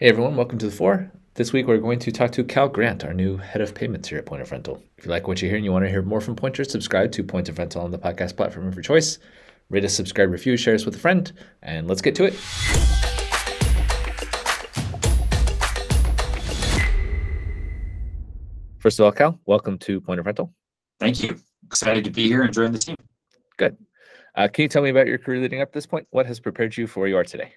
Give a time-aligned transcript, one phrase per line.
[0.00, 1.10] Hey everyone, welcome to the floor.
[1.34, 4.18] This week we're going to talk to Cal Grant, our new head of payments here
[4.18, 4.80] at Point of Rental.
[4.96, 7.10] If you like what you hear and you want to hear more from Pointer, subscribe
[7.10, 9.18] to Point of Rental on the podcast platform of your choice.
[9.70, 11.32] Rate us, subscribe, review, share us with a friend,
[11.64, 12.34] and let's get to it.
[18.78, 20.54] First of all, Cal, welcome to Point of Rental.
[21.00, 21.40] Thank you.
[21.66, 22.94] Excited to be here and join the team.
[23.56, 23.76] Good.
[24.36, 26.06] Uh, can you tell me about your career leading up to this point?
[26.10, 27.52] What has prepared you for where you are today?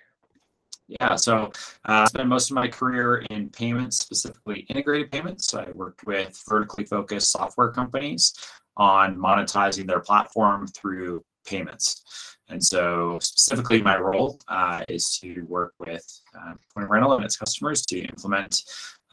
[0.99, 1.45] Yeah, so
[1.85, 5.47] uh, I spent most of my career in payments, specifically integrated payments.
[5.47, 8.33] So I worked with vertically focused software companies
[8.75, 12.35] on monetizing their platform through payments.
[12.49, 16.05] And so, specifically, my role uh, is to work with
[16.37, 18.61] uh, Point Rental and its customers to implement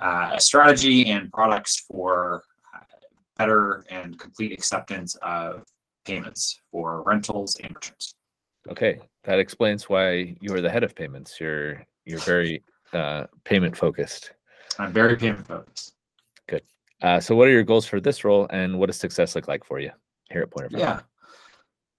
[0.00, 2.42] uh, a strategy and products for
[2.74, 2.80] uh,
[3.36, 5.62] better and complete acceptance of
[6.05, 8.17] payments for rentals and returns.
[8.70, 11.40] Okay, that explains why you are the head of payments.
[11.40, 14.32] You're you're very uh, payment focused.
[14.78, 15.94] I'm very payment focused.
[16.48, 16.62] Good.
[17.02, 19.64] Uh, so, what are your goals for this role, and what does success look like
[19.64, 19.91] for you
[20.30, 20.89] here at Point of Rental?
[20.89, 21.00] Yeah.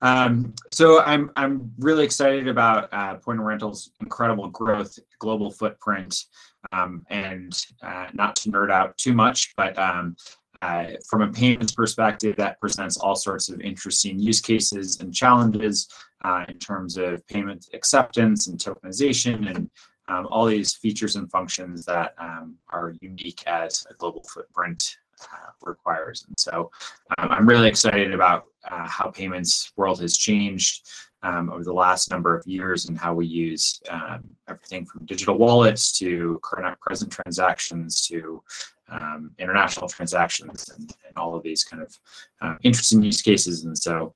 [0.01, 6.23] Um, so I'm I'm really excited about uh, Point of Rental's incredible growth, global footprint,
[6.71, 10.15] um, and uh, not to nerd out too much, but um,
[10.61, 15.89] uh, from a payments perspective, that presents all sorts of interesting use cases and challenges
[16.23, 19.69] uh, in terms of payment acceptance and tokenization and
[20.09, 25.51] um, all these features and functions that um, are unique as a global footprint uh,
[25.61, 26.25] requires.
[26.27, 26.71] And so
[27.17, 30.87] um, I'm really excited about uh, how payments world has changed
[31.21, 35.37] um, over the last number of years and how we use um, everything from digital
[35.37, 38.41] wallets to card present transactions to
[38.89, 43.65] um, international transactions and, and, all of these kind of interesting use cases.
[43.65, 44.15] And so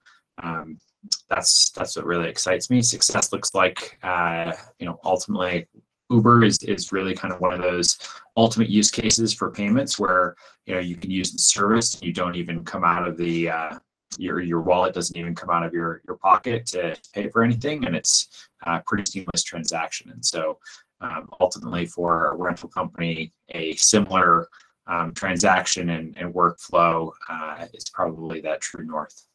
[1.30, 2.82] that's that's what really excites me.
[2.82, 5.68] Success looks like uh, you know ultimately
[6.09, 7.98] Uber is is really kind of one of those
[8.38, 12.02] ultimate use cases for payments where you know you can use the service.
[12.02, 13.80] You don't even come out of the uh,
[14.18, 17.85] your your wallet doesn't even come out of your your pocket to pay for anything
[17.85, 20.12] and it's a pretty seamless transaction.
[20.12, 20.59] And so
[21.02, 24.47] um, ultimately for a rental company a similar
[24.88, 29.25] um, transaction and, and workflow uh, is probably that true north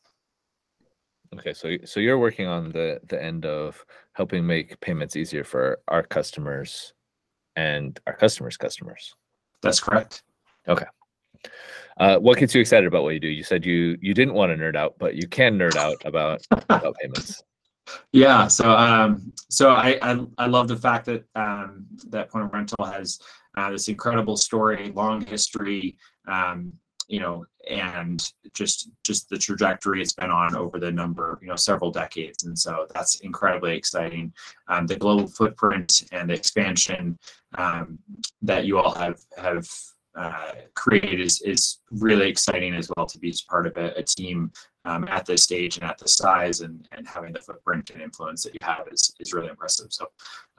[1.37, 5.78] Okay, so so you're working on the the end of helping make payments easier for
[5.89, 6.94] our customers
[7.56, 9.15] and our customers' customers.
[9.62, 10.22] That's correct.
[10.67, 10.87] Okay.
[11.99, 13.28] Uh, what gets you excited about what you do?
[13.28, 16.47] You said you you didn't want to nerd out, but you can nerd out about
[16.50, 17.43] about payments.
[18.12, 22.53] Yeah, so um, so I, I, I love the fact that um, that Point of
[22.53, 23.19] Rental has
[23.56, 25.97] uh, this incredible story, long history,
[26.27, 26.75] um,
[27.09, 31.57] you know, and just just the trajectory it's been on over the number, you know,
[31.57, 34.33] several decades, and so that's incredibly exciting.
[34.69, 37.19] Um, the global footprint and the expansion
[37.57, 37.99] um,
[38.43, 39.67] that you all have have
[40.15, 44.51] uh, created is is really exciting as well to be part of a, a team
[44.85, 48.43] um, at this stage and at this size, and and having the footprint and influence
[48.43, 49.93] that you have is is really impressive.
[49.93, 50.07] So,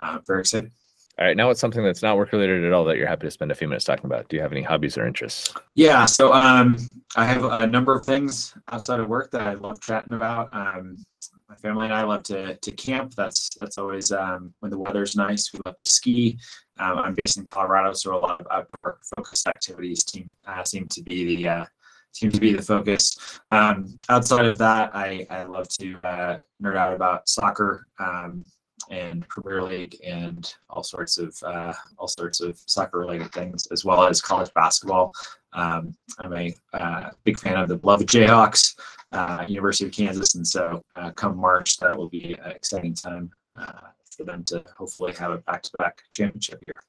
[0.01, 0.71] uh, very excited.
[1.19, 3.31] All right, now it's something that's not work related at all that you're happy to
[3.31, 4.29] spend a few minutes talking about.
[4.29, 5.53] Do you have any hobbies or interests?
[5.75, 6.77] Yeah, so um,
[7.17, 10.47] I have a number of things outside of work that I love chatting about.
[10.53, 10.95] Um,
[11.49, 13.15] my family and I love to to camp.
[13.15, 15.51] That's that's always um, when the weather's nice.
[15.51, 16.39] We love to ski.
[16.77, 20.87] Um, I'm based in Colorado, so a lot of outdoor focused activities seem uh, seem
[20.87, 21.65] to be the uh,
[22.13, 23.39] to be the focus.
[23.51, 27.85] Um, outside of that, I, I love to uh, nerd out about soccer.
[28.89, 33.85] And Premier League and all sorts of uh, all sorts of soccer related things, as
[33.85, 35.13] well as college basketball.
[35.53, 38.79] Um, I'm a uh, big fan of the beloved Jayhawks,
[39.11, 43.31] uh, University of Kansas, and so uh, come March, that will be an exciting time
[43.55, 46.88] uh, for them to hopefully have a back-to-back championship here.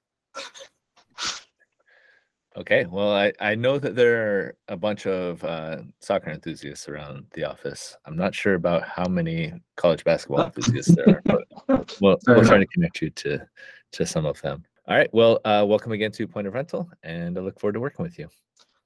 [2.61, 7.25] Okay, well, I, I know that there are a bunch of uh, soccer enthusiasts around
[7.33, 7.97] the office.
[8.05, 11.45] I'm not sure about how many college basketball enthusiasts there are, but
[12.03, 13.41] we'll, we'll try to connect you to
[13.93, 14.63] to some of them.
[14.87, 17.81] All right, well, uh, welcome again to Point of Rental, and I look forward to
[17.81, 18.29] working with you.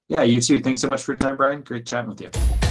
[0.06, 0.60] Yeah, you too.
[0.60, 1.62] Thanks so much for your time, Brian.
[1.62, 2.63] Great chatting with you.